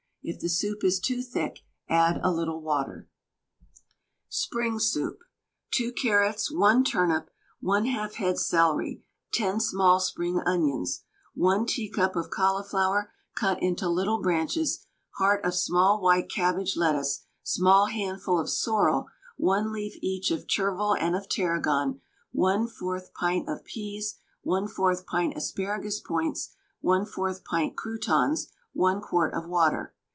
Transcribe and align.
If 0.23 0.39
the 0.39 0.49
soup 0.49 0.83
is 0.83 0.99
too 0.99 1.23
thick, 1.23 1.61
add 1.89 2.19
a 2.21 2.31
little 2.31 2.61
water. 2.61 3.09
SPRING 4.29 4.77
SOUP. 4.77 5.17
2 5.71 5.91
carrots, 5.93 6.51
1 6.51 6.83
turnip, 6.83 7.31
1/2 7.63 8.13
head 8.13 8.37
celery, 8.37 9.03
10 9.33 9.59
small 9.59 9.99
spring 9.99 10.39
onions, 10.41 11.01
1 11.33 11.65
tea 11.65 11.89
cup 11.89 12.15
of 12.15 12.29
cauliflower 12.29 13.11
cut 13.35 13.59
into 13.63 13.89
little 13.89 14.21
branches, 14.21 14.85
heart 15.15 15.43
of 15.43 15.55
small 15.55 15.99
white 15.99 16.29
cabbage 16.29 16.77
lettuce, 16.77 17.25
small 17.41 17.87
handful 17.87 18.39
of 18.39 18.47
sorrel, 18.47 19.07
1 19.37 19.73
leaf 19.73 19.95
each 20.03 20.29
of 20.29 20.45
chervil 20.45 20.95
and 20.99 21.15
of 21.15 21.27
tarragon, 21.29 21.99
1/4 22.35 23.11
pint 23.15 23.49
of 23.49 23.63
peas, 23.65 24.19
1/4 24.45 25.03
pint 25.03 25.35
asparagus 25.35 25.99
points, 25.99 26.51
1/4 26.83 27.43
pint 27.43 27.75
croutons, 27.75 28.51
1 28.73 29.01
quart 29.01 29.33
of 29.33 29.47
water. 29.49 29.95